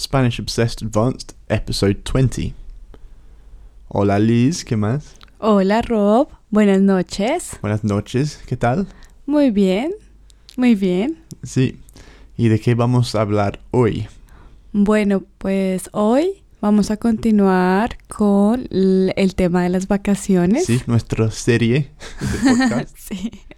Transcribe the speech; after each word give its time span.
Spanish 0.00 0.40
Obsessed 0.40 0.82
Advanced, 0.82 1.34
episode 1.48 2.02
20. 2.04 2.54
Hola 3.88 4.18
Liz, 4.18 4.64
¿qué 4.64 4.74
más? 4.76 5.14
Hola 5.38 5.82
Rob, 5.82 6.28
buenas 6.48 6.80
noches. 6.80 7.58
Buenas 7.60 7.84
noches, 7.84 8.40
¿qué 8.46 8.56
tal? 8.56 8.86
Muy 9.26 9.50
bien, 9.50 9.92
muy 10.56 10.74
bien. 10.74 11.18
Sí, 11.42 11.78
¿y 12.38 12.48
de 12.48 12.58
qué 12.58 12.74
vamos 12.74 13.14
a 13.14 13.20
hablar 13.20 13.60
hoy? 13.72 14.08
Bueno, 14.72 15.22
pues 15.36 15.90
hoy 15.92 16.42
vamos 16.62 16.90
a 16.90 16.96
continuar 16.96 17.98
con 18.08 18.66
el 18.70 19.34
tema 19.34 19.64
de 19.64 19.68
las 19.68 19.86
vacaciones. 19.86 20.64
Sí, 20.64 20.80
nuestra 20.86 21.30
serie 21.30 21.90
de 22.20 22.50
podcast. 22.56 22.96
Sí. 22.96 23.30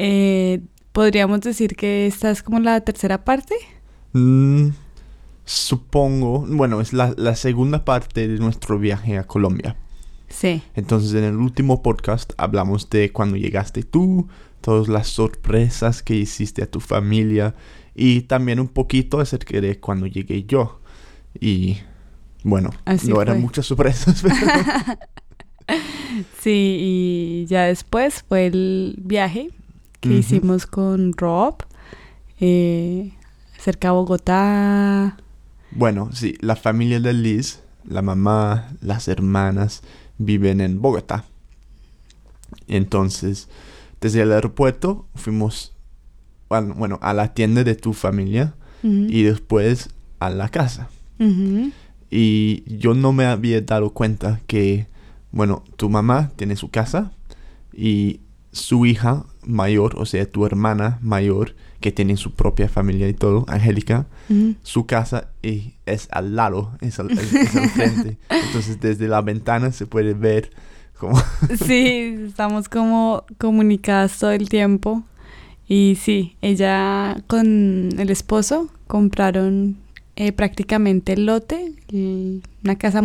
Eh, 0.00 0.60
Podríamos 0.92 1.40
decir 1.40 1.76
que 1.76 2.06
esta 2.08 2.30
es 2.30 2.42
como 2.42 2.58
la 2.58 2.80
tercera 2.80 3.24
parte. 3.24 3.54
Mm, 4.12 4.68
supongo, 5.44 6.44
bueno, 6.48 6.80
es 6.80 6.92
la, 6.92 7.14
la 7.16 7.34
segunda 7.36 7.84
parte 7.84 8.28
de 8.28 8.38
nuestro 8.38 8.78
viaje 8.78 9.18
a 9.18 9.24
Colombia. 9.24 9.76
Sí, 10.28 10.62
Entonces, 10.74 11.14
en 11.14 11.24
el 11.24 11.36
último 11.36 11.82
podcast 11.82 12.32
hablamos 12.36 12.90
de 12.90 13.12
cuando 13.12 13.36
llegaste 13.36 13.82
tú, 13.82 14.28
todas 14.60 14.88
las 14.88 15.08
sorpresas 15.08 16.02
que 16.02 16.14
hiciste 16.14 16.62
a 16.62 16.70
tu 16.70 16.80
familia 16.80 17.54
y 17.94 18.22
también 18.22 18.60
un 18.60 18.68
poquito 18.68 19.20
acerca 19.20 19.60
de 19.60 19.80
cuando 19.80 20.06
llegué 20.06 20.44
yo. 20.44 20.80
Y 21.40 21.78
bueno, 22.44 22.70
Así 22.84 23.08
no 23.08 23.22
eran 23.22 23.40
muchas 23.40 23.66
sorpresas, 23.66 24.22
pero 24.22 24.98
sí, 26.40 26.76
y 26.80 27.46
ya 27.46 27.64
después 27.64 28.24
fue 28.28 28.46
el 28.46 28.96
viaje 29.02 29.50
que 30.00 30.18
hicimos 30.18 30.66
con 30.66 31.12
Rob 31.14 31.56
eh, 32.38 33.12
cerca 33.58 33.90
a 33.90 33.92
Bogotá. 33.92 35.16
bueno, 35.70 36.10
sí, 36.12 36.36
la 36.40 36.56
familia 36.56 37.00
de 37.00 37.12
Liz, 37.12 37.60
la 37.84 38.02
mamá, 38.02 38.70
las 38.80 39.08
hermanas 39.08 39.82
viven 40.16 40.60
en 40.60 40.80
Bogotá. 40.80 41.24
Entonces, 42.66 43.48
desde 44.00 44.22
el 44.22 44.32
aeropuerto 44.32 45.06
fuimos, 45.14 45.72
bueno, 46.48 46.74
bueno, 46.74 46.98
a 47.02 47.12
la 47.12 47.34
tienda 47.34 47.64
de 47.64 47.74
tu 47.74 47.92
familia 47.92 48.54
y 48.82 49.22
después 49.24 49.90
a 50.20 50.30
la 50.30 50.48
casa. 50.50 50.88
Y 52.10 52.62
yo 52.78 52.94
no 52.94 53.12
me 53.12 53.26
había 53.26 53.60
dado 53.60 53.90
cuenta 53.90 54.40
que, 54.46 54.86
bueno, 55.32 55.64
tu 55.76 55.90
mamá 55.90 56.30
tiene 56.36 56.56
su 56.56 56.70
casa 56.70 57.10
y 57.72 58.20
su 58.52 58.86
hija 58.86 59.26
mayor, 59.44 59.96
o 59.98 60.06
sea, 60.06 60.30
tu 60.30 60.46
hermana 60.46 60.98
mayor, 61.02 61.54
que 61.80 61.92
tiene 61.92 62.16
su 62.16 62.32
propia 62.34 62.68
familia 62.68 63.08
y 63.08 63.14
todo, 63.14 63.44
Angélica, 63.48 64.06
su 64.62 64.86
casa 64.86 65.28
y 65.42 65.74
es 65.86 66.08
al 66.10 66.34
lado, 66.36 66.72
es 66.80 66.98
al, 66.98 67.10
es- 67.12 67.32
es 67.32 67.54
al 67.56 67.68
frente. 67.70 68.18
Entonces 68.30 68.80
desde 68.80 69.06
la 69.08 69.20
ventana 69.22 69.70
se 69.72 69.86
puede 69.86 70.14
ver 70.14 70.50
como... 70.98 71.20
Sí, 71.66 72.16
estamos 72.26 72.68
como 72.68 73.24
comunicadas 73.38 74.18
todo 74.18 74.32
el 74.32 74.48
tiempo. 74.48 75.04
Y 75.68 75.98
sí, 76.00 76.36
ella 76.42 77.22
con 77.26 77.90
el 77.98 78.10
esposo 78.10 78.68
compraron 78.86 79.76
eh, 80.16 80.32
prácticamente 80.32 81.12
el 81.12 81.26
lote, 81.26 81.74
el- 81.92 82.42
una 82.64 82.76
casa 82.76 83.02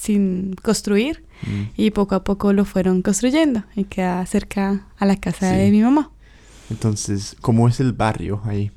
sin 0.00 0.54
construir, 0.62 1.22
Mm, 1.42 1.62
y 1.76 1.90
poco 1.90 2.14
a 2.14 2.22
poco 2.24 2.52
lo 2.52 2.64
fueron 2.64 3.02
construyendo 3.02 3.64
y 3.74 3.84
queda 3.84 4.24
cerca 4.24 4.86
a 4.96 5.04
la 5.04 5.16
casa 5.16 5.50
Sí. 5.50 5.56
de 5.58 5.70
mi 5.72 5.82
mamá. 5.82 6.10
Entonces, 6.70 7.36
¿cómo 7.40 7.68
es 7.68 7.80
el 7.80 7.92
barrio 7.92 8.40
ahí? 8.44 8.70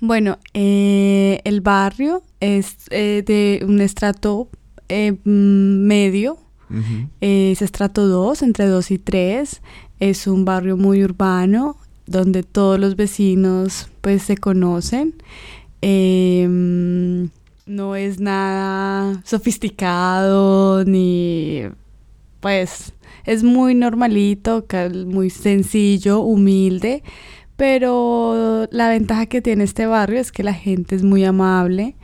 Bueno, 0.00 0.38
eh, 0.54 1.40
el 1.44 1.60
barrio 1.60 2.22
es 2.40 2.76
eh, 2.90 3.22
de 3.26 3.64
un 3.66 3.80
estrato 3.80 4.48
eh, 4.88 5.16
medio, 5.24 6.38
Ujú, 6.72 7.08
Es 7.20 7.60
estrato 7.60 8.08
2, 8.08 8.42
entre 8.42 8.66
2 8.66 8.90
y 8.92 8.98
3. 8.98 9.60
Es 10.00 10.26
un 10.26 10.44
barrio 10.46 10.76
muy 10.76 11.04
urbano 11.04 11.76
donde 12.06 12.42
todos 12.42 12.78
los 12.78 12.96
vecinos 12.96 13.88
pues 14.00 14.22
se 14.22 14.36
conocen. 14.36 15.14
Em, 15.82 17.28
no 17.66 17.94
es 17.96 18.20
nada 18.20 19.22
sofisticado 19.24 20.84
ni 20.84 21.62
pues 22.40 22.92
es 23.24 23.42
muy 23.44 23.74
normalito, 23.74 24.66
muy 25.06 25.30
sencillo, 25.30 26.20
humilde. 26.20 27.02
Pero 27.56 28.66
la 28.72 28.88
ventaja 28.88 29.26
que 29.26 29.40
tiene 29.42 29.64
este 29.64 29.86
barrio 29.86 30.20
es 30.20 30.32
que 30.32 30.42
la 30.42 30.54
gente 30.54 30.94
es 30.96 31.02
muy 31.02 31.24
amable. 31.24 31.94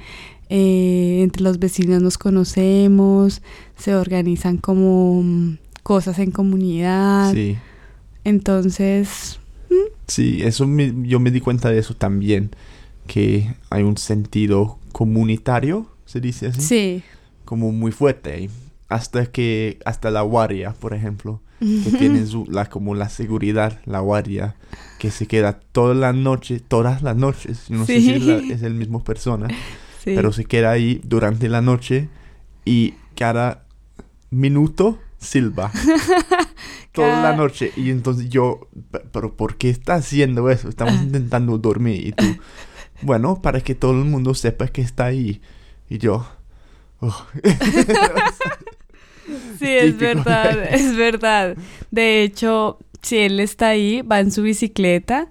eh, 0.50 1.20
entre 1.22 1.42
los 1.42 1.58
vecinos 1.58 2.00
nos 2.00 2.16
conocemos, 2.16 3.42
se 3.76 3.94
organizan 3.94 4.56
como 4.56 5.22
mm, 5.22 5.58
cosas 5.82 6.18
en 6.20 6.30
comunidad. 6.30 7.34
Sí, 7.34 7.56
Entonces, 8.24 9.38
sí, 10.06 10.38
eso 10.42 10.66
me- 10.66 10.94
yo 11.02 11.20
me 11.20 11.30
di 11.30 11.40
cuenta 11.40 11.70
de 11.70 11.78
eso 11.78 11.94
también, 11.94 12.50
que 13.06 13.54
hay 13.68 13.82
un 13.82 13.96
sentido 13.98 14.78
comunitario, 14.92 15.86
se 16.06 16.20
dice 16.20 16.46
así. 16.46 16.60
sí. 16.60 17.02
como 17.44 17.72
muy 17.72 17.92
fuerte. 17.92 18.48
Hasta 18.88 19.26
que, 19.26 19.78
hasta 19.84 20.10
la 20.10 20.22
guardia, 20.22 20.72
por 20.72 20.94
ejemplo, 20.94 21.42
que 21.60 21.90
tiene 21.98 22.24
su- 22.26 22.46
la, 22.50 22.66
como 22.66 22.94
la 22.94 23.08
seguridad, 23.08 23.80
la 23.84 24.00
guardia, 24.00 24.56
que 24.98 25.10
se 25.10 25.26
queda 25.26 25.60
toda 25.60 25.94
la 25.94 26.12
noche, 26.12 26.60
todas 26.60 27.02
las 27.02 27.16
noches, 27.16 27.70
no 27.70 27.84
sé 27.84 28.00
si 28.00 28.12
es, 28.14 28.22
la- 28.24 28.40
Sí. 28.40 28.52
es 28.52 28.62
el 28.62 28.74
mismo 28.74 29.04
persona, 29.04 29.48
Sí. 30.04 30.12
pero 30.14 30.32
se 30.32 30.44
queda 30.46 30.70
ahí 30.70 31.00
durante 31.04 31.48
la 31.48 31.60
noche 31.60 32.08
y 32.64 32.94
cada 33.14 33.64
minuto 34.30 34.98
silba. 35.18 35.70
toda 36.92 37.22
la 37.22 37.36
noche. 37.36 37.72
Y 37.76 37.90
entonces 37.90 38.28
yo, 38.30 38.68
"Pe- 38.90 39.04
pero 39.12 39.36
¿por 39.36 39.56
qué 39.56 39.68
está 39.70 39.94
haciendo 39.96 40.48
eso? 40.50 40.68
Estamos 40.68 40.94
Ah. 40.94 41.02
intentando 41.02 41.58
dormir 41.58 42.06
y 42.06 42.12
tú, 42.12 42.24
bueno, 43.02 43.42
para 43.42 43.60
que 43.60 43.74
todo 43.74 43.92
el 43.92 44.04
mundo 44.04 44.34
sepa 44.34 44.68
que 44.68 44.80
está 44.80 45.04
ahí. 45.06 45.40
Y 45.90 45.98
yo, 45.98 46.26
"Oh". 47.00 47.26
Sí, 49.58 49.66
es 49.68 49.98
verdad, 49.98 50.58
es 50.72 50.96
verdad. 50.96 51.56
De 51.90 52.22
hecho, 52.22 52.78
si 53.02 53.18
él 53.18 53.40
está 53.40 53.68
ahí, 53.68 54.02
va 54.02 54.20
en 54.20 54.30
su 54.30 54.42
bicicleta 54.42 55.28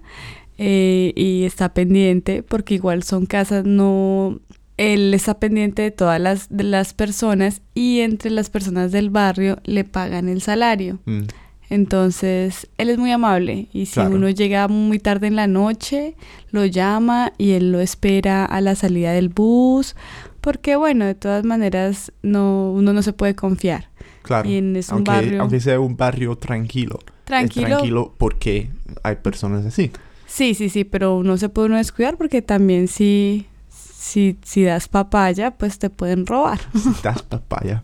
eh, 0.58 1.12
y 1.16 1.44
está 1.44 1.72
pendiente, 1.74 2.42
porque 2.42 2.74
igual 2.74 3.02
son 3.02 3.26
casas, 3.26 3.64
no... 3.64 4.40
Él 4.76 5.12
está 5.12 5.40
pendiente 5.40 5.82
de 5.82 5.90
todas 5.90 6.20
las, 6.20 6.48
de 6.50 6.62
las 6.62 6.94
personas 6.94 7.62
y 7.74 7.98
entre 8.00 8.30
las 8.30 8.48
personas 8.48 8.92
del 8.92 9.10
barrio 9.10 9.58
le 9.64 9.82
pagan 9.82 10.28
el 10.28 10.40
salario. 10.40 11.00
Mm, 11.04 11.22
Entonces, 11.70 12.68
él 12.78 12.88
es 12.90 12.98
muy 12.98 13.10
amable 13.10 13.68
y 13.72 13.86
si 13.86 13.94
Claro. 13.94 14.14
uno 14.16 14.28
llega 14.30 14.68
muy 14.68 14.98
tarde 14.98 15.26
en 15.26 15.36
la 15.36 15.46
noche, 15.46 16.14
lo 16.50 16.64
llama 16.64 17.32
y 17.38 17.52
él 17.52 17.72
lo 17.72 17.80
espera 17.80 18.44
a 18.44 18.60
la 18.60 18.74
salida 18.74 19.12
del 19.12 19.28
bus, 19.28 19.96
porque 20.40 20.76
bueno, 20.76 21.04
de 21.04 21.14
todas 21.14 21.44
maneras 21.44 22.12
no 22.22 22.72
uno 22.72 22.92
no 22.92 23.02
se 23.02 23.12
puede 23.12 23.34
confiar. 23.34 23.87
Claro. 24.28 24.48
Es 24.48 24.88
un 24.90 24.94
aunque, 24.94 25.10
barrio- 25.10 25.40
aunque 25.40 25.60
sea 25.60 25.80
un 25.80 25.96
barrio 25.96 26.36
tranquilo. 26.36 26.98
Es 27.02 27.24
Tranquilo. 27.24 27.66
tranquilo 27.68 28.14
porque 28.18 28.70
hay 29.02 29.16
personas 29.16 29.64
así. 29.66 29.90
Sí, 30.26 30.54
sí, 30.54 30.68
sí, 30.68 30.84
pero 30.84 31.16
uno 31.16 31.36
se 31.38 31.48
puede 31.48 31.68
uno 31.68 31.76
descuidar 31.78 32.16
porque 32.16 32.42
también 32.42 32.88
si 32.88 33.46
si 33.70 34.38
si 34.44 34.62
das 34.62 34.88
papaya, 34.88 35.52
pues 35.52 35.78
te 35.78 35.90
pueden 35.90 36.26
robar. 36.26 36.60
Si 36.74 37.02
das 37.02 37.22
papaya. 37.22 37.82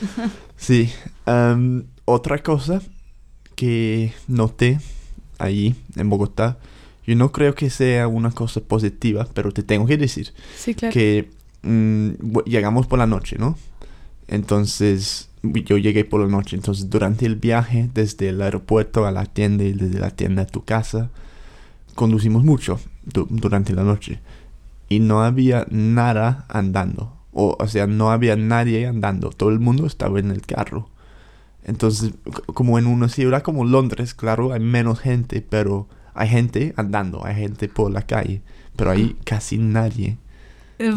Sí. 0.56 0.90
em, 1.26 1.84
otra 2.04 2.38
cosa 2.42 2.80
que 3.56 4.12
noté 4.28 4.78
allí 5.38 5.74
en 5.96 6.08
Bogotá, 6.08 6.58
yo 7.06 7.16
no 7.16 7.32
creo 7.32 7.54
que 7.56 7.68
sea 7.70 8.06
una 8.08 8.30
cosa 8.30 8.60
positiva, 8.60 9.26
pero 9.34 9.50
te 9.52 9.62
tengo 9.64 9.86
que 9.86 9.96
decir 9.96 10.32
Sí, 10.56 10.74
claro. 10.74 10.92
que 10.92 11.30
mm, 11.62 12.10
llegamos 12.46 12.86
por 12.86 12.98
la 13.00 13.06
noche, 13.06 13.36
¿no? 13.38 13.56
Entonces, 14.28 15.28
yo 15.42 15.78
llegué 15.78 16.04
por 16.04 16.20
la 16.20 16.28
noche. 16.28 16.56
Entonces, 16.56 16.90
durante 16.90 17.26
el 17.26 17.36
viaje, 17.36 17.90
desde 17.94 18.28
el 18.30 18.42
aeropuerto 18.42 19.06
a 19.06 19.12
la 19.12 19.26
tienda 19.26 19.64
y 19.64 19.72
desde 19.72 19.98
la 20.00 20.10
tienda 20.10 20.42
a 20.42 20.46
tu 20.46 20.64
casa, 20.64 21.10
conducimos 21.94 22.44
mucho 22.44 22.80
du- 23.04 23.26
durante 23.30 23.74
la 23.74 23.84
noche. 23.84 24.20
Y 24.88 25.00
no 25.00 25.22
había 25.22 25.66
nada 25.70 26.46
andando. 26.48 27.14
O, 27.32 27.56
o 27.58 27.68
sea, 27.68 27.86
no 27.86 28.10
había 28.10 28.36
nadie 28.36 28.86
andando. 28.86 29.30
Todo 29.30 29.50
el 29.50 29.60
mundo 29.60 29.86
estaba 29.86 30.20
en 30.20 30.30
el 30.30 30.42
carro. 30.42 30.88
Entonces, 31.64 32.12
como 32.46 32.78
en 32.78 32.86
una 32.86 33.08
ciudad 33.08 33.42
como 33.42 33.64
Londres, 33.64 34.14
claro, 34.14 34.52
hay 34.52 34.60
menos 34.60 35.00
gente, 35.00 35.40
pero 35.48 35.88
hay 36.14 36.28
gente 36.28 36.74
andando, 36.76 37.24
hay 37.24 37.36
gente 37.36 37.68
por 37.68 37.90
la 37.92 38.02
calle. 38.02 38.42
Pero 38.76 38.90
hay 38.90 39.16
casi 39.24 39.58
nadie. 39.58 40.18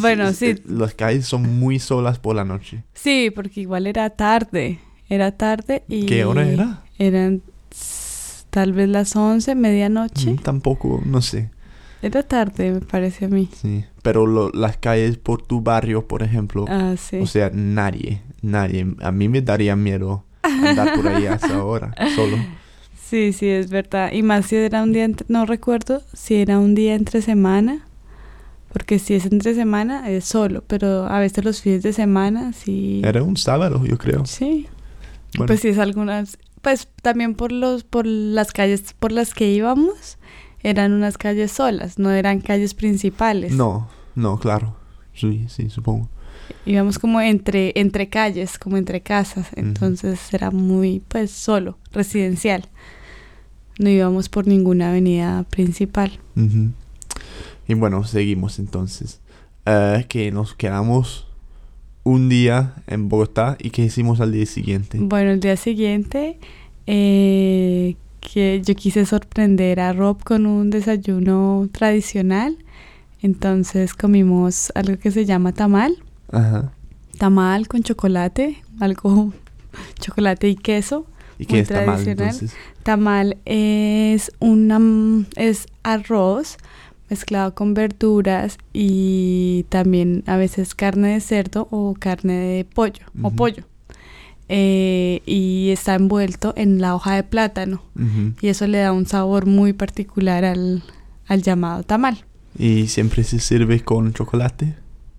Bueno, 0.01 0.31
sí, 0.33 0.55
Las 0.65 0.93
calles 0.95 1.25
son 1.25 1.59
muy 1.59 1.79
solas 1.79 2.17
por 2.19 2.35
la 2.35 2.43
noche. 2.45 2.83
sí, 2.93 3.31
porque 3.33 3.61
igual 3.61 3.87
era 3.87 4.09
tarde. 4.09 4.79
Era 5.09 5.31
tarde 5.31 5.83
y 5.87 6.05
¿Qué 6.07 6.25
hora 6.25 6.47
era? 6.47 6.83
Eran 6.97 7.41
tal 8.49 8.73
vez 8.73 8.89
las 8.89 9.15
11, 9.15 9.53
medianoche. 9.55 10.31
Mm, 10.31 10.37
tampoco, 10.37 11.01
no 11.05 11.21
sé. 11.21 11.49
Era 12.01 12.23
tarde, 12.23 12.71
me 12.71 12.81
parece 12.81 13.25
a 13.25 13.27
mí. 13.27 13.49
Sí. 13.53 13.85
Pero 14.01 14.25
lo- 14.25 14.49
las 14.51 14.77
calles 14.77 15.17
por 15.17 15.41
tu 15.41 15.61
barrio, 15.61 16.07
por 16.07 16.23
ejemplo, 16.23 16.65
Ah, 16.67 16.95
sí. 16.97 17.17
o 17.17 17.25
sea, 17.27 17.49
nadie, 17.53 18.21
nadie. 18.41 18.85
A 19.01 19.11
mí 19.11 19.27
me 19.29 19.41
daría 19.41 19.75
miedo 19.75 20.23
andar 20.43 20.93
por 20.95 21.07
ahí 21.07 21.25
a 21.25 21.35
esa 21.35 21.63
hora, 21.63 21.93
solo. 22.15 22.37
Sí, 23.07 23.33
sí, 23.33 23.47
es 23.47 23.69
verdad. 23.69 24.11
Y 24.13 24.23
más 24.23 24.47
si 24.47 24.55
era 24.55 24.83
un 24.83 24.93
día, 24.93 25.03
entre- 25.05 25.25
no 25.29 25.45
recuerdo 25.45 26.01
si 26.13 26.35
era 26.35 26.59
un 26.59 26.75
día 26.75 26.95
entre 26.95 27.21
semana, 27.21 27.85
porque 28.75 28.99
si 28.99 29.13
es 29.13 29.25
entre 29.25 29.55
semana 29.55 30.09
es 30.11 30.25
solo, 30.25 30.61
pero 30.67 31.05
a 31.05 31.21
veces 31.21 31.45
los 31.45 31.61
fines 31.61 31.81
de 31.81 31.93
semana 31.93 32.51
sí. 32.51 33.01
Era 33.05 33.23
un 33.23 33.37
sábado, 33.37 33.85
yo 33.85 33.97
creo. 33.97 34.25
Sí. 34.25 34.67
Bueno, 35.37 35.47
Pues 35.47 35.61
sí 35.61 35.69
es 35.69 35.77
algunas, 35.79 36.37
pues 36.61 36.89
también 37.01 37.35
por 37.35 37.53
los, 37.53 37.85
por 37.85 38.05
las 38.05 38.51
calles 38.51 38.93
por 38.99 39.13
las 39.13 39.33
que 39.33 39.49
íbamos, 39.49 40.17
eran 40.61 40.91
unas 40.91 41.17
calles 41.17 41.53
solas, 41.53 41.99
no 41.99 42.11
eran 42.11 42.41
calles 42.41 42.73
principales. 42.73 43.53
no, 43.53 43.87
no, 44.13 44.37
claro. 44.39 44.75
Sí, 45.13 45.45
sí, 45.47 45.69
supongo. 45.69 46.09
Íbamos 46.65 46.99
como 46.99 47.21
entre, 47.21 47.71
entre 47.79 48.09
calles, 48.09 48.59
como 48.59 48.75
entre 48.75 48.99
casas, 48.99 49.47
entonces 49.55 50.33
era 50.33 50.51
muy, 50.51 51.01
pues, 51.07 51.31
solo, 51.31 51.77
residencial. 51.93 52.67
No 53.79 53.89
íbamos 53.89 54.27
por 54.27 54.47
ninguna 54.47 54.89
avenida 54.89 55.45
principal. 55.49 56.19
Ujú. 56.35 56.71
Y 57.67 57.73
bueno, 57.73 58.03
seguimos 58.03 58.59
entonces. 58.59 59.21
Eh, 59.65 60.05
que 60.07 60.31
nos 60.31 60.53
quedamos 60.53 61.27
un 62.03 62.29
día 62.29 62.75
en 62.85 63.09
Bogotá 63.09 63.57
y 63.59 63.71
que 63.71 63.81
hicimos 63.83 64.21
al 64.21 64.31
día 64.31 64.45
siguiente. 64.45 64.99
Bueno, 65.01 65.31
el 65.31 65.39
día 65.39 65.57
siguiente, 65.57 66.37
eh, 66.85 67.95
que 68.19 68.61
yo 68.63 68.75
quise 68.75 69.05
sorprender 69.05 69.79
a 69.79 69.91
Rob 69.93 70.23
con 70.23 70.45
un 70.45 70.69
desayuno 70.69 71.67
tradicional, 71.71 72.57
entonces 73.21 73.95
comimos 73.95 74.71
algo 74.75 74.97
que 74.99 75.09
se 75.09 75.25
llama 75.25 75.51
tamal, 75.51 75.95
Ajá. 76.31 76.71
tamal 77.17 77.67
con 77.67 77.81
chocolate, 77.81 78.61
algo 78.79 79.33
chocolate 79.99 80.47
y 80.49 80.55
queso. 80.55 81.07
¿Y 81.39 81.47
qué 81.47 81.53
Muy 81.55 81.61
mal 81.63 81.85
tradicional. 81.85 82.09
entonces? 82.27 82.53
Tamal 82.83 83.37
es 83.45 84.31
una 84.39 84.79
es 85.35 85.65
arroz 85.83 86.57
mezclado 87.09 87.53
con 87.53 87.73
verduras 87.73 88.57
y 88.73 89.65
también 89.69 90.23
a 90.25 90.37
veces 90.37 90.75
carne 90.75 91.13
de 91.13 91.21
cerdo 91.21 91.67
o 91.71 91.95
carne 91.97 92.33
de 92.33 92.65
pollo 92.65 93.05
o 93.21 93.31
pollo. 93.31 93.63
Eh, 94.47 95.21
y 95.25 95.69
está 95.71 95.95
envuelto 95.95 96.53
en 96.55 96.79
la 96.79 96.93
hoja 96.93 97.15
de 97.15 97.23
plátano 97.23 97.81
y 98.41 98.47
eso 98.47 98.67
le 98.67 98.77
da 98.77 98.91
un 98.91 99.07
sabor 99.07 99.47
muy 99.47 99.73
particular 99.73 100.45
al, 100.45 100.83
al 101.27 101.41
llamado 101.41 101.83
tamal. 101.83 102.23
¿Y 102.57 102.87
siempre 102.87 103.23
se 103.23 103.39
sirve 103.39 103.81
con 103.81 104.13
chocolate? 104.13 104.75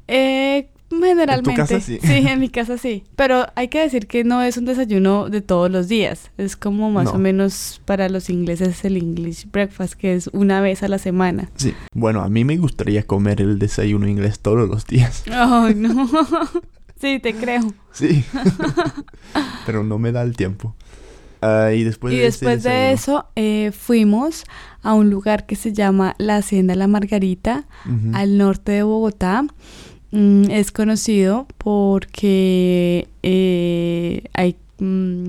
Eh, 0.09 0.69
generalmente. 1.03 1.55
casa 1.55 1.81
sí? 1.81 1.99
en 2.03 2.41
mi 2.41 2.49
casa 2.51 2.79
sí. 2.79 3.05
Pero 3.17 3.47
hay 3.55 3.69
que 3.69 3.81
decir 3.81 4.07
que 4.07 4.25
no 4.25 4.43
es 4.43 4.57
un 4.57 4.65
desayuno 4.65 5.29
de 5.29 5.41
todos 5.41 5.71
los 5.71 5.89
días. 5.89 6.31
Es 6.39 6.57
como 6.57 6.91
más 6.91 7.05
No. 7.07 7.13
o 7.13 7.19
menos 7.19 7.81
para 7.85 8.09
los 8.09 8.31
ingleses 8.31 8.85
el 8.85 8.97
English 8.97 9.47
breakfast, 9.51 9.95
que 9.95 10.15
es 10.15 10.29
una 10.33 10.61
vez 10.61 10.83
a 10.83 10.89
la 10.89 10.99
semana. 10.99 11.51
Sí. 11.57 11.75
Bueno, 11.95 12.23
a 12.23 12.29
mí 12.29 12.45
me 12.45 12.57
gustaría 12.57 13.03
comer 13.05 13.41
el 13.41 13.59
desayuno 13.59 14.09
inglés 14.09 14.41
todos 14.41 14.69
los 14.69 14.87
días. 14.87 15.25
Ay, 15.33 15.75
no. 15.75 16.09
sí, 17.01 17.19
te 17.21 17.35
creo. 17.35 17.73
Sí. 17.93 18.25
Pero 19.65 19.83
no 19.85 19.99
me 19.99 20.13
da 20.13 20.23
el 20.23 20.37
tiempo. 20.37 20.75
Ah, 21.43 21.71
y 21.75 21.85
después 21.85 22.15
y 22.15 22.17
de 22.17 22.23
después 22.25 22.63
de 22.63 22.93
eso 22.93 23.27
eh, 23.37 23.71
fuimos 23.73 24.45
a 24.83 24.95
un 24.95 25.11
lugar 25.11 25.45
que 25.47 25.55
se 25.55 25.73
llama 25.73 26.15
la 26.19 26.37
Hacienda 26.39 26.75
La 26.75 26.87
Margarita, 26.87 27.67
Ujú. 27.85 28.17
al 28.17 28.39
norte 28.39 28.73
de 28.73 28.83
Bogotá. 28.83 29.45
Mm, 30.19 30.51
es 30.51 30.73
conocido 30.73 31.47
porque 31.59 33.07
eh, 33.23 34.25
hay, 34.33 34.57
mm, 34.79 35.27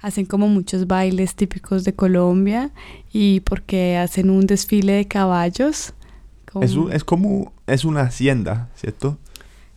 hacen 0.00 0.24
como 0.24 0.48
muchos 0.48 0.86
bailes 0.86 1.34
típicos 1.34 1.84
de 1.84 1.94
Colombia 1.94 2.70
y 3.12 3.40
porque 3.40 3.98
hacen 3.98 4.30
un 4.30 4.46
desfile 4.46 4.94
de 4.94 5.06
caballos. 5.06 5.92
como- 6.50 6.64
Es, 6.64 6.74
un- 6.74 6.92
es 6.92 7.04
como... 7.04 7.52
Es 7.66 7.84
una 7.84 8.02
hacienda, 8.02 8.70
¿cierto? 8.74 9.18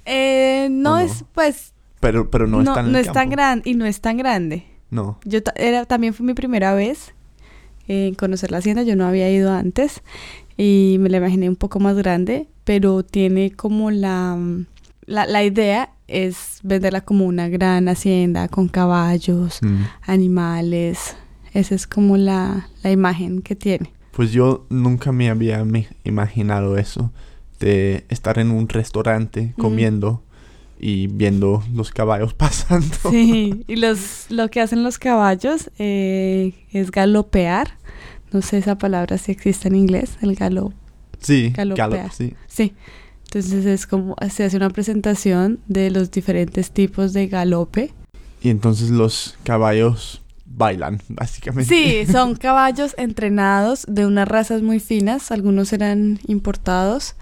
Eh, 0.06 0.70
no, 0.72 1.00
es 1.00 1.26
pues 1.34 1.74
Pero, 2.00 2.30
pero 2.32 2.48
no, 2.48 2.62
no, 2.64 2.72
está 2.72 2.80
en 2.80 2.86
el 2.88 2.92
no 2.94 2.98
es 3.00 3.12
tan 3.12 3.30
grande 3.30 3.70
y 3.70 3.74
no 3.76 3.86
es 3.86 4.00
tan 4.00 4.16
grande. 4.18 4.66
No. 4.90 5.20
Yo 5.26 5.40
era, 5.56 5.86
también 5.86 6.14
fue 6.14 6.26
mi 6.26 6.34
primera 6.34 6.74
vez 6.74 7.14
en 7.88 8.16
conocer 8.16 8.52
la 8.52 8.60
hacienda, 8.60 8.84
yo 8.84 8.96
no 8.96 9.06
había 9.06 9.30
ido 9.30 9.52
antes 9.52 10.02
y 10.58 10.98
me 11.00 11.10
la 11.10 11.18
imaginé 11.18 11.50
un 11.50 11.56
poco 11.56 11.80
más 11.80 11.96
grande, 11.96 12.48
pero 12.64 13.04
tiene 13.04 13.52
como 13.52 13.92
la, 13.92 14.36
mm, 14.38 14.66
la, 15.06 15.26
la 15.26 15.44
idea 15.44 15.92
es 16.08 16.60
venderla 16.64 17.02
como 17.02 17.26
una 17.26 17.50
gran 17.50 17.88
hacienda 17.90 18.48
con 18.48 18.68
caballos, 18.68 19.60
Mm. 19.62 19.84
animales, 20.06 21.16
esa 21.54 21.76
es 21.76 21.88
como 21.88 22.18
la, 22.18 22.68
la 22.84 22.92
imagen 22.92 23.42
que 23.42 23.56
tiene. 23.56 23.92
Pues 24.12 24.32
yo 24.32 24.66
nunca 24.70 25.12
me 25.12 25.30
había 25.30 25.64
me- 25.66 25.88
imaginado 26.04 26.78
eso. 26.78 27.12
De 27.60 28.06
estar 28.10 28.38
en 28.38 28.52
un 28.52 28.68
restaurante 28.68 29.54
comiendo 29.58 30.22
y 30.80 31.08
viendo 31.08 31.64
los 31.74 31.92
caballos 31.92 32.34
pasando. 32.44 32.96
Sí, 33.10 33.64
y 33.68 33.78
los, 33.78 34.26
lo 34.30 34.50
que 34.50 34.60
hacen 34.62 34.84
los 34.84 34.98
caballos 35.00 35.72
eh, 35.80 36.54
es 36.72 36.92
galopear, 36.92 37.70
no 38.36 38.42
sé 38.42 38.58
esa 38.58 38.78
palabra 38.78 39.18
si 39.18 39.32
existe 39.32 39.70
en 39.70 39.76
inglés, 39.76 40.18
el 40.22 40.36
galo, 40.36 40.74
Sí, 41.22 41.54
galop, 41.56 42.12
sí. 42.12 42.34
Sí, 42.48 42.74
entonces 43.24 43.66
es 43.66 43.88
como 43.88 44.18
se 44.30 44.44
hace 44.44 44.58
una 44.58 44.70
presentación 44.70 45.60
de 45.68 45.90
los 45.90 46.12
diferentes 46.12 46.72
tipos 46.72 47.14
de 47.14 47.28
galope. 47.28 47.94
Y 48.42 48.50
entonces 48.50 48.90
los 48.90 49.38
caballos 49.46 50.22
bailan, 50.46 51.02
básicamente. 51.08 51.74
Sí, 51.74 52.12
son 52.12 52.36
caballos 52.36 52.94
entrenados 52.98 53.86
de 53.88 54.06
unas 54.06 54.28
razas 54.28 54.62
muy 54.62 54.82
finas, 54.82 55.32
algunos 55.32 55.72
eran 55.72 56.20
importados 56.28 57.16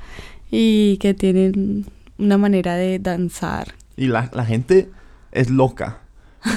y 0.50 0.98
que 0.98 1.14
tienen 1.14 1.86
una 2.18 2.40
manera 2.40 2.74
de 2.74 2.98
danzar. 2.98 3.76
Y 3.96 4.08
la, 4.08 4.32
la 4.34 4.46
gente 4.46 4.90
es 5.32 5.52
loca 5.52 6.00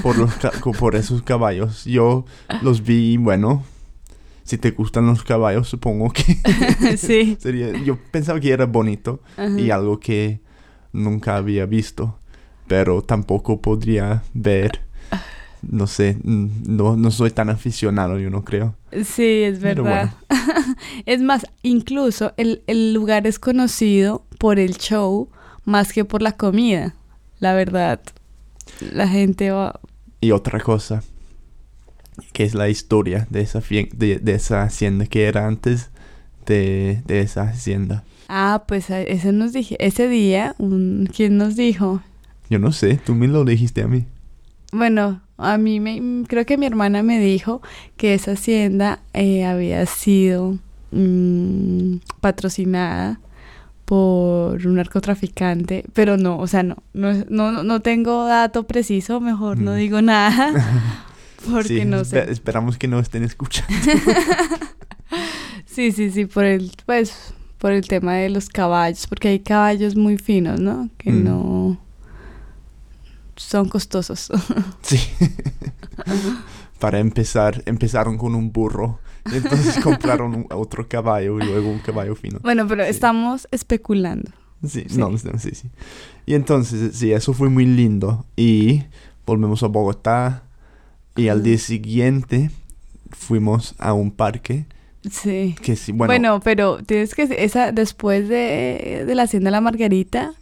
por, 0.03 0.17
los 0.17 0.33
por 0.79 0.97
esos 0.97 1.23
caballos. 1.23 1.85
Yo 1.85 2.25
los 2.63 2.83
vi, 2.83 3.19
bueno, 3.19 3.63
si 4.47 4.59
te 4.59 4.71
gustan 4.71 5.07
los 5.07 5.25
caballos, 5.25 5.69
supongo 5.69 6.11
que 6.11 6.97
sí. 6.97 7.37
sería... 7.41 7.73
Yo 7.83 7.99
pensaba 8.11 8.41
que 8.41 8.53
era 8.53 8.65
bonito 8.65 9.21
ajá. 9.37 9.61
y 9.61 9.71
algo 9.71 9.99
que 9.99 10.41
nunca 10.93 11.37
había 11.37 11.67
visto, 11.67 12.19
pero 12.69 13.03
tampoco 13.03 13.61
podría 13.61 14.23
ver. 14.33 14.81
No 15.63 15.89
sé, 15.89 16.17
no, 16.23 16.97
no 16.97 17.11
soy 17.11 17.31
tan 17.31 17.51
aficionado, 17.51 18.21
yo 18.21 18.31
no 18.31 18.45
creo. 18.45 18.77
Sí, 19.05 19.43
es 19.43 19.59
verdad. 19.59 20.15
es 21.07 21.21
más, 21.23 21.45
incluso 21.63 22.35
el, 22.37 22.63
el 22.69 22.93
lugar 22.93 23.27
es 23.27 23.41
conocido 23.41 24.25
por 24.39 24.61
el 24.61 24.77
show 24.77 25.29
más 25.65 25.93
que 25.93 26.05
por 26.05 26.23
la 26.23 26.33
comida. 26.33 26.95
La 27.41 27.55
verdad, 27.55 28.01
la 28.81 29.09
gente 29.09 29.51
va... 29.51 29.81
Y 30.21 30.31
otra 30.31 30.61
cosa, 30.61 31.03
que 32.33 32.45
es 32.45 32.55
la 32.55 32.69
historia 32.69 33.27
de 33.31 33.41
esa, 33.41 33.61
de, 33.61 34.19
de 34.23 34.35
esa 34.35 34.63
hacienda 34.63 35.07
que 35.07 35.25
era 35.27 35.47
antes 35.47 35.91
de, 36.47 37.03
de 37.07 37.21
esa 37.21 37.43
hacienda. 37.43 38.05
Ah, 38.29 38.65
pues 38.67 38.91
a- 38.91 39.01
ese 39.03 39.33
nos 39.33 39.53
dije, 39.53 39.77
ese 39.79 40.09
día, 40.09 40.55
un, 40.59 41.09
¿quién 41.15 41.37
nos 41.37 41.57
dijo? 41.57 42.03
Yo 42.51 42.59
no 42.59 42.73
sé, 42.73 42.97
tú 43.05 43.15
me 43.15 43.29
lo 43.29 43.45
dijiste 43.45 43.83
a 43.83 43.89
mí. 43.89 44.05
Bueno, 44.73 45.21
a 45.39 45.59
mí 45.59 45.81
me, 45.81 46.25
creo 46.27 46.45
que 46.47 46.59
mi 46.59 46.67
hermana 46.67 47.03
me 47.03 47.19
dijo 47.21 47.63
que 47.97 48.15
esa 48.15 48.33
hacienda 48.33 49.01
eh, 49.15 49.45
había 49.45 49.85
sido 49.87 50.59
mm, 50.93 51.97
patrocinada 52.21 53.21
por 53.85 54.67
un 54.67 54.75
narcotraficante, 54.75 55.85
pero 55.93 56.17
no, 56.17 56.39
o 56.39 56.47
sea, 56.49 56.65
no, 56.65 56.77
no, 56.93 57.13
no, 57.29 57.63
no 57.63 57.81
tengo 57.81 58.27
dato 58.27 58.65
preciso, 58.65 59.21
mejor 59.21 59.59
no 59.59 59.73
Mm. 59.73 59.77
digo 59.77 60.03
nada, 60.03 60.53
porque 61.51 61.69
Sí, 61.81 61.85
no 61.85 61.99
espe- 62.03 62.25
sé. 62.27 62.31
Esperamos 62.33 62.77
que 62.79 62.89
no 62.89 62.99
estén 63.01 63.23
escuchando. 63.25 63.73
Sí, 65.67 65.93
sí, 65.93 66.11
sí, 66.11 66.25
por 66.25 66.45
el, 66.45 66.73
pues, 66.87 67.35
por 67.59 67.71
el 67.73 67.87
tema 67.87 68.15
de 68.15 68.31
los 68.31 68.49
caballos, 68.49 69.07
porque 69.07 69.29
hay 69.29 69.41
caballos 69.41 69.95
muy 69.95 70.17
finos, 70.17 70.59
¿no? 70.59 70.89
Que 70.97 71.13
Mm. 71.13 71.25
no 71.25 71.79
son 73.37 73.69
costosos. 73.69 74.31
Sí. 74.83 74.99
Para 76.79 76.99
empezar, 76.99 77.63
empezaron 77.67 78.17
con 78.19 78.35
un 78.35 78.53
burro. 78.53 79.01
y 79.31 79.37
Entonces 79.37 79.77
compraron 79.83 80.35
un- 80.35 80.47
otro 80.51 80.89
caballo 80.89 81.39
y 81.41 81.45
luego 81.45 81.69
un 81.71 81.79
caballo 81.81 82.15
fino. 82.15 82.39
bueno, 82.43 82.67
pero 82.67 82.85
Sí. 82.85 82.91
estamos 82.91 83.47
especulando. 83.51 84.31
Sí, 84.67 84.87
no, 84.97 85.17
sí, 85.19 85.51
sí. 85.53 85.69
Y 86.25 86.35
entonces, 86.35 86.97
sí, 86.97 87.13
eso 87.13 87.35
fue 87.35 87.51
muy 87.51 87.67
lindo. 87.67 88.25
Y 88.37 88.85
volvemos 89.27 89.63
a 89.63 89.67
Bogotá. 89.67 90.45
Y 91.17 91.29
al 91.29 91.43
día 91.43 91.59
siguiente 91.59 92.51
fuimos 93.11 93.75
a 93.79 93.93
un 93.93 94.11
parque 94.11 94.67
Sí. 95.11 95.55
Que 95.63 95.77
sí, 95.77 95.93
bueno, 95.93 96.11
Bueno, 96.11 96.41
pero 96.43 96.79
tienes 96.85 97.15
que 97.15 97.29
esa 97.39 97.73
después 97.73 98.29
de, 98.29 99.05
de 99.07 99.15
la 99.15 99.23
hacienda 99.23 99.51
La 99.51 99.61
Margarita, 99.61 100.35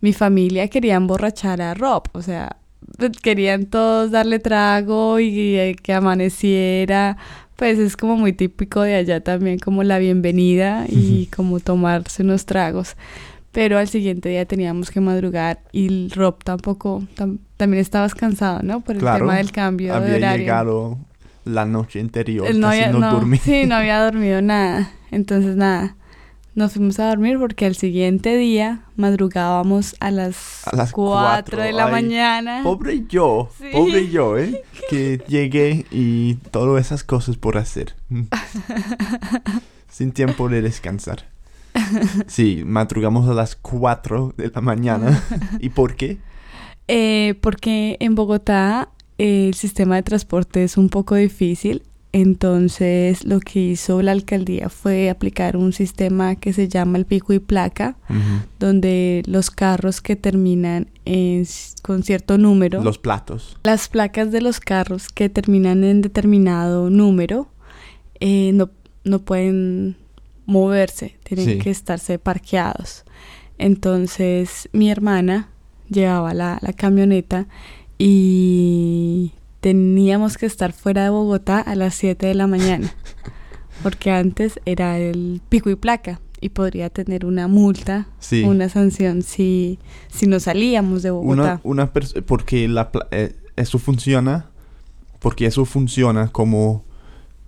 mi 0.00 0.12
familia 0.12 0.68
quería 0.68 0.94
emborrachar 0.94 1.60
a 1.60 1.74
Rob, 1.74 2.04
o 2.12 2.22
sea, 2.22 2.56
querían 3.22 3.66
todos 3.66 4.10
darle 4.10 4.38
trago 4.38 5.18
y, 5.18 5.56
eh, 5.56 5.76
que 5.80 5.92
amaneciera, 5.92 7.16
pues 7.56 7.78
es 7.78 7.96
como 7.96 8.16
muy 8.16 8.32
típico 8.32 8.82
de 8.82 8.94
allá 8.94 9.20
también 9.20 9.58
como 9.58 9.82
la 9.82 9.98
bienvenida 9.98 10.86
y 10.88 11.26
como 11.34 11.60
tomarse 11.60 12.22
unos 12.22 12.46
tragos. 12.46 12.96
Pero 13.56 13.78
al 13.78 13.88
siguiente 13.88 14.28
día 14.28 14.44
teníamos 14.44 14.90
que 14.90 15.00
madrugar 15.00 15.60
y 15.72 16.08
Rob 16.10 16.44
tampoco, 16.44 17.02
tam- 17.16 17.38
también 17.56 17.80
estabas 17.80 18.14
cansado, 18.14 18.60
¿no? 18.62 18.82
Por 18.82 18.96
el 18.96 19.00
Claro, 19.00 19.20
tema 19.24 19.36
del 19.38 19.50
cambio 19.50 19.92
de 19.92 19.96
había 19.98 20.16
horario. 20.16 20.38
llegado 20.38 20.98
la 21.46 21.64
noche 21.64 22.00
anterior, 22.00 22.54
no 22.54 22.66
casi 22.68 22.82
había, 22.82 22.98
no, 22.98 23.12
dormí. 23.14 23.38
Sí, 23.38 23.64
no 23.64 23.76
había 23.76 23.98
dormido 24.04 24.42
nada. 24.42 24.90
Entonces, 25.10 25.56
nada. 25.56 25.96
Nos 26.54 26.72
fuimos 26.74 26.98
a 27.00 27.08
dormir 27.08 27.38
porque 27.38 27.64
al 27.64 27.76
siguiente 27.76 28.36
día 28.36 28.82
madrugábamos 28.96 29.96
a 30.00 30.10
las, 30.10 30.66
A 30.68 30.76
las 30.76 30.92
4 30.92 30.92
cuatro, 30.92 31.62
de 31.62 31.72
la 31.72 31.86
ay, 31.86 31.92
mañana. 31.92 32.60
Pobre 32.62 33.04
yo, 33.08 33.48
Sí. 33.58 33.68
pobre 33.72 34.10
yo, 34.10 34.36
¿eh? 34.36 34.62
Que 34.90 35.18
llegué 35.28 35.86
y 35.90 36.34
todas 36.50 36.84
esas 36.84 37.04
cosas 37.04 37.38
por 37.38 37.56
hacer. 37.56 37.94
Sin 39.88 40.12
tiempo 40.12 40.48
de 40.50 40.60
descansar. 40.62 41.24
Sí, 42.26 42.62
madrugamos 42.64 43.28
a 43.28 43.34
las 43.34 43.56
4 43.56 44.34
de 44.36 44.50
la 44.54 44.60
mañana. 44.60 45.22
¿Y 45.60 45.70
por 45.70 45.96
qué? 45.96 46.18
Eh, 46.88 47.34
porque 47.40 47.96
en 48.00 48.14
Bogotá 48.14 48.90
eh, 49.18 49.48
el 49.48 49.54
sistema 49.54 49.96
de 49.96 50.02
transporte 50.02 50.64
es 50.64 50.76
un 50.76 50.88
poco 50.88 51.14
difícil. 51.14 51.82
Entonces, 52.12 53.26
lo 53.26 53.40
que 53.40 53.60
hizo 53.60 54.00
la 54.00 54.12
alcaldía 54.12 54.70
fue 54.70 55.10
aplicar 55.10 55.54
un 55.54 55.74
sistema 55.74 56.34
que 56.36 56.54
se 56.54 56.66
llama 56.66 56.96
el 56.96 57.04
pico 57.04 57.34
y 57.34 57.40
placa, 57.40 57.96
donde 58.58 59.22
los 59.26 59.50
carros 59.50 60.00
que 60.00 60.16
terminan 60.16 60.88
en 61.04 61.46
con 61.82 62.04
cierto 62.04 62.38
número 62.38 62.82
Los 62.82 62.96
platos. 62.96 63.58
Las 63.64 63.88
placas 63.88 64.32
de 64.32 64.40
los 64.40 64.60
carros 64.60 65.08
que 65.08 65.28
terminan 65.28 65.84
en 65.84 66.00
determinado 66.00 66.88
número 66.88 67.48
eh, 68.18 68.52
no, 68.54 68.70
no 69.04 69.18
pueden 69.18 69.96
moverse, 70.46 71.16
tienen 71.24 71.46
Sí. 71.46 71.58
que 71.58 71.70
estarse 71.70 72.18
parqueados. 72.18 73.04
Entonces 73.58 74.68
mi 74.72 74.90
hermana 74.90 75.48
llevaba 75.88 76.34
la, 76.34 76.58
la 76.62 76.72
camioneta 76.72 77.46
y 77.98 79.32
teníamos 79.60 80.36
que 80.38 80.46
estar 80.46 80.72
fuera 80.72 81.04
de 81.04 81.10
Bogotá 81.10 81.60
a 81.60 81.74
las 81.74 81.94
7 81.94 82.26
de 82.26 82.34
la 82.34 82.46
mañana, 82.46 82.92
porque 83.82 84.10
antes 84.10 84.60
era 84.64 84.98
el 84.98 85.40
pico 85.48 85.70
y 85.70 85.74
placa 85.76 86.20
y 86.40 86.50
podría 86.50 86.90
tener 86.90 87.24
una 87.24 87.48
multa, 87.48 88.06
Sí. 88.18 88.42
una 88.44 88.68
sanción 88.68 89.22
si, 89.22 89.78
si 90.08 90.26
no 90.26 90.38
salíamos 90.38 91.02
de 91.02 91.10
Bogotá. 91.10 91.60
Una, 91.64 91.90
una 91.90 91.92
porque 92.26 92.68
la, 92.68 92.92
pla- 92.92 93.08
eh, 93.10 93.34
eso 93.56 93.78
funciona, 93.78 94.50
porque 95.18 95.46
eso 95.46 95.64
funciona 95.64 96.28
como, 96.28 96.84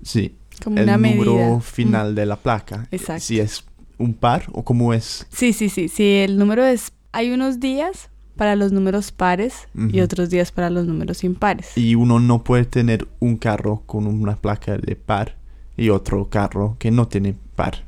sí, 0.02 0.35
como 0.60 0.76
el 0.76 0.84
una 0.84 0.96
número 0.96 1.34
medida. 1.34 1.56
Mm. 1.56 1.60
final 1.60 2.14
de 2.14 2.26
la 2.26 2.36
placa. 2.36 2.88
Exacto. 2.90 3.24
Si 3.24 3.40
es 3.40 3.64
un 3.98 4.14
par 4.14 4.44
o 4.52 4.64
como 4.64 4.94
es. 4.94 5.26
Sí, 5.30 5.52
sí, 5.52 5.68
sí, 5.68 5.88
sí, 5.88 6.04
el 6.18 6.38
número 6.38 6.64
es... 6.64 6.92
Hay 7.12 7.30
unos 7.30 7.58
días 7.58 8.10
para 8.36 8.54
los 8.54 8.70
números 8.70 9.10
pares 9.10 9.66
y 9.74 10.00
otros 10.00 10.30
días 10.30 10.52
para 10.52 10.70
los 10.70 10.86
números 10.86 11.24
impares. 11.24 11.76
Y 11.76 11.96
uno 11.96 12.20
no 12.20 12.44
puede 12.44 12.64
tener 12.64 13.08
un 13.18 13.36
carro 13.36 13.82
con 13.86 14.06
una 14.06 14.36
placa 14.36 14.78
de 14.78 14.94
par 14.94 15.36
y 15.76 15.88
otro 15.88 16.28
carro 16.28 16.76
que 16.78 16.92
no 16.92 17.08
tiene 17.08 17.34
par. 17.56 17.84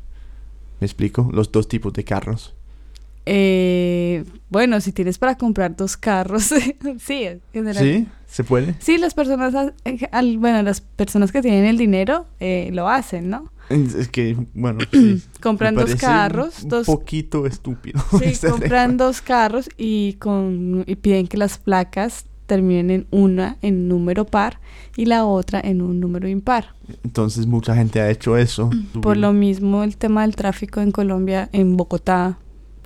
¿Me 0.81 0.87
explico? 0.87 1.31
Los 1.33 1.53
dos 1.53 1.69
tipos 1.69 1.93
de 1.93 2.03
carros. 2.03 2.55
Eh, 3.27 4.25
bueno, 4.49 4.81
si 4.81 4.93
tienes 4.93 5.19
para 5.19 5.37
comprar 5.37 5.77
dos 5.77 5.97
carros, 5.97 6.45
sí, 6.99 7.25
en 7.25 7.41
general. 7.53 7.85
¿Sí? 7.85 8.07
¿Se 8.27 8.45
puede? 8.45 8.75
Sí, 8.79 8.99
las 8.99 9.15
personas, 9.15 9.55
ha- 9.55 9.73
eh, 9.85 10.09
al- 10.13 10.39
bueno, 10.39 10.63
las 10.63 10.81
personas 10.81 11.33
que 11.33 11.43
tienen 11.43 11.65
el 11.65 11.77
dinero 11.79 12.27
eh, 12.41 12.71
lo 12.73 12.89
hacen, 12.89 13.29
¿no? 13.31 13.51
Es 13.69 14.09
que, 14.09 14.37
bueno, 14.55 14.81
sí. 14.93 15.23
Compran 15.41 15.75
dos 15.75 15.95
carros, 15.97 16.63
un 16.65 16.69
dos, 16.71 16.87
poquito 16.87 17.47
estúpido. 17.47 18.01
sí, 18.19 18.33
compran 18.51 18.97
dos 18.97 19.21
carros 19.21 19.69
y 19.77 20.15
con 20.15 20.85
y 20.87 20.97
piden 20.97 21.27
que 21.29 21.37
las 21.37 21.59
placas 21.59 22.25
terminen 22.47 22.91
en 22.91 23.07
una 23.13 23.59
en 23.63 23.87
número 23.87 24.27
par 24.27 24.59
y 24.97 25.05
la 25.05 25.25
otra 25.25 25.61
en 25.63 25.83
un 25.83 26.01
número 26.01 26.27
impar. 26.29 26.75
Entonces 27.05 27.47
mucha 27.47 27.77
gente 27.77 28.01
ha 28.01 28.11
hecho 28.11 28.37
eso. 28.37 28.71
Por 29.01 29.17
lo 29.17 29.33
mismo, 29.33 29.85
el 29.85 29.97
tema 29.97 30.23
del 30.23 30.35
tráfico 30.35 30.81
en 30.81 30.91
Colombia, 30.91 31.49
en 31.53 31.77
Bogotá 31.77 32.39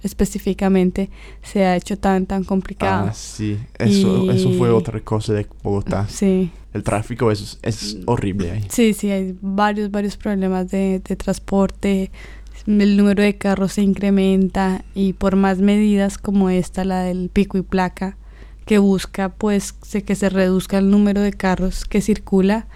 específicamente, 0.05 1.11
se 1.43 1.65
ha 1.65 1.77
hecho 1.77 1.99
tan, 1.99 2.27
tan 2.27 2.45
complicado. 2.45 3.09
Ah, 3.11 3.15
sí. 3.15 3.59
Eso, 3.79 4.31
eso 4.31 4.51
fue 4.53 4.71
otra 4.71 5.01
cosa 5.01 5.33
de 5.33 5.47
Bogotá. 5.63 6.07
Sí, 6.09 6.51
El 6.73 6.83
tráfico 6.83 7.31
es, 7.31 7.59
es 7.63 7.99
horrible 8.07 8.51
ahí. 8.53 8.65
sí, 8.69 8.95
sí, 8.95 9.11
hay 9.11 9.37
varios, 9.41 9.91
varios 9.91 10.17
problemas 10.17 10.71
de, 10.71 11.01
de 11.01 11.17
transporte. 11.17 12.11
El 12.67 12.97
número 12.97 13.23
de 13.23 13.37
carros 13.37 13.73
se 13.75 13.83
incrementa 13.83 14.85
y 14.95 15.13
por 15.13 15.37
más 15.37 15.59
medidas 15.59 16.17
como 16.19 16.49
esta, 16.51 16.85
la 16.85 17.03
del 17.03 17.29
pico 17.29 17.59
y 17.59 17.63
placa, 17.63 18.17
que 18.65 18.79
busca 18.79 19.29
pues 19.29 19.73
que 19.73 20.15
se 20.15 20.31
reduzca 20.31 20.79
el 20.79 20.91
número 20.91 21.21
de 21.21 21.33
carros 21.33 21.85
que 21.85 22.01
circula, 22.01 22.67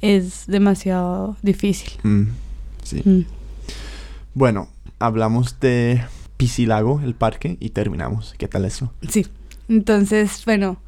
es 0.00 0.46
demasiado 0.48 1.36
difícil. 1.42 1.92
Mm, 2.02 2.22
sí. 2.82 3.02
Mm. 3.04 3.20
Bueno, 4.34 4.68
hablamos 4.98 5.60
de 5.60 6.02
Piscilago, 6.36 7.00
el 7.02 7.14
parque, 7.14 7.56
y 7.60 7.70
terminamos. 7.70 8.34
¿Qué 8.38 8.48
tal 8.48 8.64
eso? 8.64 8.92
Sí, 9.08 9.26
entonces, 9.68 10.42
bueno, 10.44 10.78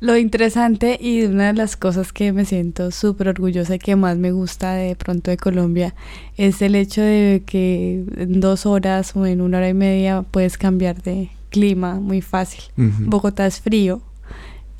lo 0.00 0.16
interesante 0.16 0.98
y 1.00 1.22
una 1.22 1.48
de 1.48 1.52
las 1.52 1.76
cosas 1.76 2.12
que 2.12 2.32
me 2.32 2.44
siento 2.44 2.90
súper 2.90 3.28
orgullosa 3.28 3.76
y 3.76 3.78
que 3.78 3.94
más 3.94 4.16
me 4.18 4.32
gusta 4.32 4.72
de 4.72 4.96
pronto 4.96 5.30
de 5.30 5.36
Colombia 5.36 5.94
es 6.36 6.60
el 6.60 6.74
hecho 6.74 7.02
de 7.02 7.44
que 7.46 8.04
en 8.16 8.40
dos 8.40 8.66
horas 8.66 9.14
o 9.14 9.26
en 9.26 9.40
una 9.40 9.58
hora 9.58 9.68
y 9.68 9.74
media 9.74 10.22
puedes 10.22 10.58
cambiar 10.58 11.02
de 11.02 11.30
clima 11.50 12.00
muy 12.00 12.20
fácil. 12.20 12.64
Bogotá 12.76 13.46
es 13.46 13.60
frío 13.60 14.02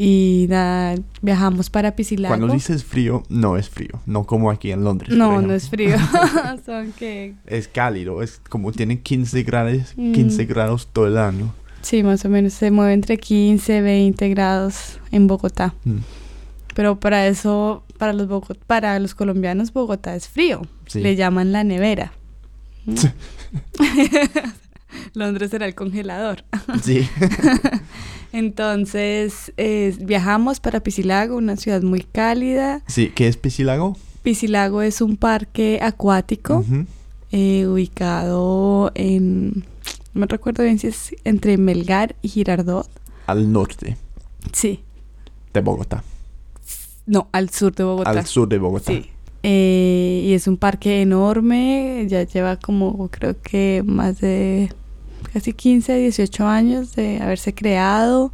y 0.05 0.47
nada, 0.49 0.97
viajamos 1.21 1.71
para 1.71 1.95
Piscilago. 1.95 2.35
Cuando 2.37 2.53
dices 2.53 2.83
frío, 2.85 3.23
no 3.29 3.57
es 3.57 3.69
frío. 3.69 4.01
No 4.07 4.25
como 4.25 4.51
aquí 4.51 4.73
en 4.73 4.83
Londres. 4.85 5.15
no, 5.17 5.41
no 5.43 5.53
es 5.55 5.69
frío, 5.69 5.97
son 6.67 6.93
que 6.93 7.35
Es 7.47 7.69
cálido. 7.69 8.23
Es 8.23 8.41
como 8.49 8.73
tiene 8.73 9.01
15 9.01 9.43
grados, 9.43 9.93
Mm. 9.97 10.13
15 10.13 10.45
grados 10.47 10.89
todo 10.93 11.07
el 11.07 11.19
año. 11.19 11.55
sí, 11.83 12.03
más 12.03 12.25
o 12.25 12.29
menos 12.29 12.53
se 12.55 12.71
mueve 12.71 12.93
entre 12.95 13.17
15 13.19 13.81
20 13.83 14.29
grados 14.31 14.99
en 15.11 15.27
Bogotá. 15.27 15.75
Mm, 15.85 15.99
Pero 16.75 16.99
para 16.99 17.27
eso, 17.27 17.83
para 17.99 18.13
los, 18.13 18.29
Bogo- 18.29 18.57
para 18.67 18.99
los 18.99 19.15
colombianos, 19.15 19.73
Bogotá 19.73 20.15
es 20.17 20.29
frío. 20.29 20.63
Sí. 20.87 21.01
Le 21.01 21.17
llaman 21.17 21.53
la 21.53 21.65
nevera. 21.65 22.13
¿Mm? 22.87 22.95
Londres 25.15 25.51
será 25.51 25.67
el 25.67 25.75
congelador. 25.75 26.45
Sí. 26.83 27.07
Entonces, 28.33 29.53
eh, 29.59 29.95
viajamos 30.01 30.59
para 30.61 30.81
Piscilago, 30.81 31.37
una 31.37 31.57
ciudad 31.57 31.83
muy 31.83 32.01
cálida. 32.03 32.83
sí. 32.87 33.11
¿Qué 33.15 33.29
es 33.29 33.37
Piscilago? 33.37 33.97
Piscilago 34.23 34.83
es 34.83 35.01
un 35.01 35.17
parque 35.17 35.81
acuático 35.83 36.65
eh, 37.33 37.67
ubicado 37.67 38.93
en, 38.95 39.65
no 40.15 40.21
me 40.21 40.27
recuerdo 40.27 40.63
bien 40.63 40.79
si 40.79 40.87
es 40.87 41.15
entre 41.25 41.59
Melgar 41.59 42.15
y 42.23 42.29
Girardot. 42.29 42.89
Al 43.27 43.51
norte 43.53 43.97
Sí, 44.53 44.81
de 45.53 45.61
Bogotá. 45.61 46.05
no, 47.07 47.29
al 47.33 47.51
sur 47.51 47.75
de 47.75 47.85
Bogotá. 47.85 48.11
Al 48.11 48.27
sur 48.27 48.49
de 48.49 48.59
Bogotá. 48.59 48.93
Sí. 48.93 49.07
Eh, 49.43 50.23
y 50.25 50.33
es 50.35 50.47
un 50.47 50.57
parque 50.57 51.03
enorme, 51.03 52.07
ya 52.09 52.23
lleva 52.23 52.57
como 52.57 53.09
creo 53.09 53.35
que 53.43 53.83
más 53.85 54.21
de 54.21 54.73
casi 55.33 55.53
15, 55.53 55.97
18 55.97 56.47
años 56.47 56.95
de 56.95 57.21
haberse 57.21 57.55
creado. 57.55 58.33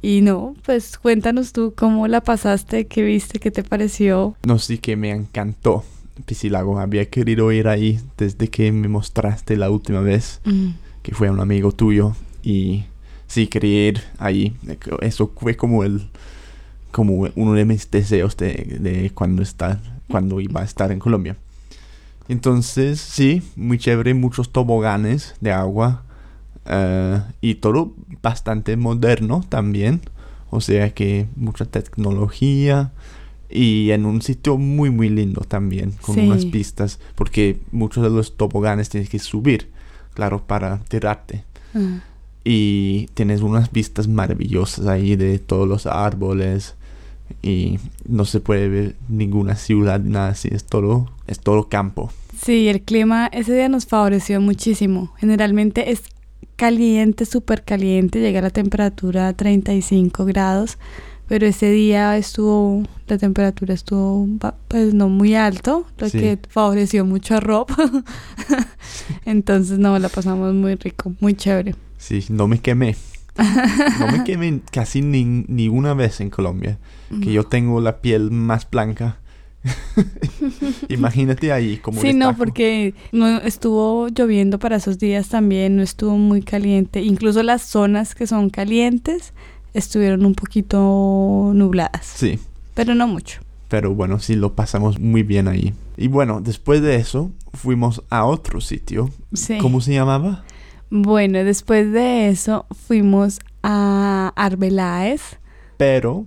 Y 0.00 0.20
no, 0.20 0.54
pues 0.64 0.96
cuéntanos 0.98 1.52
tú 1.52 1.74
cómo 1.76 2.06
la 2.06 2.20
pasaste, 2.20 2.86
qué 2.86 3.02
viste, 3.02 3.40
qué 3.40 3.50
te 3.50 3.64
pareció. 3.64 4.36
No, 4.46 4.58
sí 4.58 4.78
que 4.78 4.96
me 4.96 5.10
encantó 5.10 5.84
Piscilago. 6.24 6.78
Había 6.78 7.06
querido 7.06 7.50
ir 7.52 7.68
ahí 7.68 8.00
desde 8.16 8.48
que 8.48 8.70
me 8.70 8.88
mostraste 8.88 9.56
la 9.56 9.70
última 9.70 10.00
vez, 10.00 10.40
Mm, 10.44 10.68
que 11.02 11.14
fue 11.14 11.30
un 11.30 11.40
amigo 11.40 11.72
tuyo. 11.72 12.14
Y 12.42 12.84
sí, 13.26 13.48
quería 13.48 13.88
ir 13.88 14.02
ahí. 14.18 14.56
Eso 15.00 15.32
fue 15.36 15.56
como 15.56 15.82
el 15.84 16.08
como 16.90 17.28
uno 17.36 17.52
de 17.52 17.64
mis 17.64 17.90
deseos 17.90 18.36
de, 18.36 18.78
de 18.80 19.10
cuando 19.10 19.42
está, 19.42 19.80
cuando 20.08 20.40
iba 20.40 20.62
a 20.62 20.64
estar 20.64 20.90
en 20.90 20.98
Colombia. 20.98 21.36
Entonces, 22.28 23.00
sí, 23.00 23.42
muy 23.56 23.78
chévere, 23.78 24.14
muchos 24.14 24.50
toboganes 24.50 25.34
de 25.40 25.52
agua. 25.52 26.04
Eh, 26.68 27.20
y 27.40 27.56
todo 27.56 27.94
bastante 28.22 28.76
moderno 28.76 29.44
también. 29.48 30.00
O 30.50 30.60
sea 30.60 30.90
que 30.94 31.26
mucha 31.36 31.64
tecnología. 31.64 32.92
Y 33.50 33.90
en 33.92 34.04
un 34.04 34.20
sitio 34.20 34.58
muy, 34.58 34.90
muy 34.90 35.08
lindo 35.08 35.40
también, 35.40 35.92
con 36.02 36.14
Sí. 36.16 36.20
unas 36.20 36.44
pistas, 36.44 36.98
porque 37.14 37.58
muchos 37.72 38.02
de 38.04 38.10
los 38.10 38.36
toboganes 38.36 38.90
tienes 38.90 39.08
que 39.08 39.18
subir, 39.18 39.70
claro, 40.12 40.42
para 40.46 40.78
tirarte. 40.88 41.44
Ah, 41.74 42.00
Y 42.44 43.08
tienes 43.14 43.40
unas 43.42 43.72
vistas 43.72 44.06
maravillosas 44.08 44.86
ahí 44.86 45.16
de 45.16 45.38
todos 45.38 45.66
los 45.68 45.86
árboles 45.86 46.74
y 47.42 47.78
no 48.06 48.24
se 48.26 48.40
puede 48.40 48.68
ver 48.68 48.96
ninguna 49.08 49.54
ciudad, 49.56 50.00
nada 50.00 50.28
así, 50.30 50.48
es 50.52 50.64
todo, 50.64 51.10
es 51.26 51.40
todo 51.40 51.68
campo. 51.68 52.10
Sí, 52.42 52.68
el 52.68 52.80
clima 52.82 53.26
ese 53.32 53.54
día 53.54 53.68
nos 53.68 53.86
favoreció 53.86 54.40
muchísimo. 54.40 55.12
Generalmente 55.18 55.90
es 55.90 56.02
caliente, 56.58 57.24
súper 57.24 57.62
caliente, 57.64 58.20
llega 58.20 58.42
la 58.42 58.50
temperatura 58.50 59.28
a 59.28 59.32
35 59.32 60.24
grados, 60.24 60.76
pero 61.28 61.46
ese 61.46 61.70
día 61.70 62.16
estuvo, 62.16 62.82
la 63.06 63.16
temperatura 63.16 63.72
estuvo 63.74 64.26
pues 64.66 64.92
no 64.92 65.08
muy 65.08 65.34
alto, 65.36 65.86
lo 65.98 66.08
Sí. 66.08 66.18
que 66.18 66.38
favoreció 66.48 67.04
mucho 67.04 67.36
a 67.36 67.40
Rob. 67.40 67.68
Entonces 69.24 69.78
no, 69.78 69.98
la 69.98 70.08
pasamos 70.08 70.52
muy 70.54 70.74
rico, 70.74 71.14
muy 71.20 71.34
chévere. 71.34 71.74
Sí, 71.96 72.24
no 72.28 72.48
me 72.48 72.58
quemé. 72.60 72.96
No 74.00 74.08
me 74.10 74.24
quemé 74.24 74.60
casi 74.72 75.00
ni, 75.00 75.24
ni 75.24 75.68
una 75.68 75.94
vez 75.94 76.20
en 76.20 76.28
Colombia, 76.28 76.78
que 77.22 77.32
yo 77.32 77.44
tengo 77.48 77.80
la 77.80 77.98
piel 78.00 78.30
más 78.32 78.68
blanca. 78.68 79.18
Imagínate 80.88 81.52
ahí 81.52 81.76
como 81.78 82.00
Sí, 82.00 82.10
un 82.10 82.18
no, 82.18 82.36
porque 82.36 82.94
no 83.12 83.38
estuvo 83.38 84.08
lloviendo 84.08 84.58
para 84.58 84.76
esos 84.76 84.98
días 84.98 85.28
también, 85.28 85.76
no 85.76 85.82
estuvo 85.82 86.16
muy 86.16 86.42
caliente. 86.42 87.02
Incluso 87.02 87.42
las 87.42 87.62
zonas 87.62 88.14
que 88.14 88.26
son 88.26 88.50
calientes 88.50 89.32
estuvieron 89.74 90.24
un 90.24 90.34
poquito 90.34 91.52
nubladas, 91.54 92.06
Sí, 92.06 92.38
pero 92.74 92.94
no 92.94 93.06
mucho. 93.06 93.40
pero 93.68 93.94
bueno, 93.94 94.18
sí 94.18 94.34
lo 94.34 94.54
pasamos 94.54 94.98
muy 94.98 95.22
bien 95.22 95.46
ahí. 95.48 95.74
Y 95.96 96.08
bueno, 96.08 96.40
después 96.40 96.80
de 96.80 96.96
eso 96.96 97.30
fuimos 97.52 98.02
a 98.08 98.24
otro 98.24 98.60
sitio. 98.60 99.10
Sí. 99.34 99.58
¿Cómo 99.58 99.80
se 99.80 99.92
llamaba? 99.94 100.44
Bueno, 100.90 101.44
después 101.44 101.92
de 101.92 102.28
eso 102.30 102.66
fuimos 102.86 103.40
a 103.62 104.32
Arbeláez. 104.36 105.20
Pero 105.76 106.24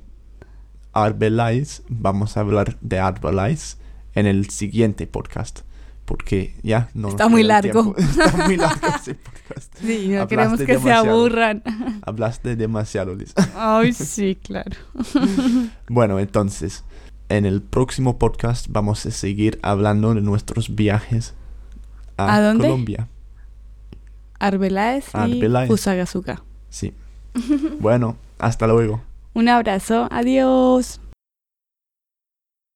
Arbeláez, 0.94 1.84
vamos 1.88 2.36
a 2.36 2.42
hablar 2.42 2.78
de 2.82 3.00
Arbeláez 3.00 3.78
en 4.14 4.26
el 4.26 4.50
siguiente 4.50 5.08
podcast. 5.08 5.62
Porque 6.06 6.56
ya 6.62 6.90
no 6.94 7.10
Está 7.10 7.30
muy 7.30 7.44
largo. 7.44 7.96
Está 7.98 8.46
muy 8.46 8.58
largo 8.58 8.88
ese 8.96 9.16
podcast. 9.16 9.74
Sí, 9.80 10.08
no 10.10 10.22
Hablaste 10.22 10.28
queremos 10.28 10.62
que 10.62 10.80
se 10.80 10.92
aburran. 10.92 11.64
Hablaste 12.06 12.56
demasiado, 12.56 13.16
Liz. 13.16 13.34
Ay, 13.56 13.94
sí, 13.94 14.36
claro. 14.36 14.72
Bueno, 15.88 16.20
entonces, 16.20 16.84
en 17.30 17.46
el 17.46 17.62
próximo 17.62 18.18
podcast 18.18 18.68
vamos 18.70 19.06
a 19.06 19.12
seguir 19.12 19.60
hablando 19.62 20.14
de 20.14 20.22
nuestros 20.22 20.76
viajes 20.76 21.34
a, 22.18 22.36
¿A 22.36 22.42
dónde? 22.42 22.66
Colombia. 22.66 23.08
Arbeláez 24.40 25.06
y. 25.28 25.40
Sí. 26.70 26.94
bueno, 27.80 28.18
hasta 28.40 28.68
luego. 28.68 29.02
Un 29.34 29.48
abrazo, 29.48 30.08
adiós. 30.12 31.00